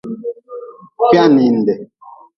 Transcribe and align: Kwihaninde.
Kwihaninde. 0.99 1.73